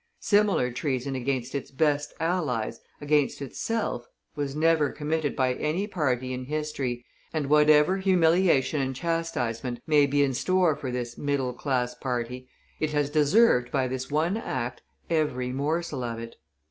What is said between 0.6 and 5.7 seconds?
treason against its best allies, against itself, never was committed by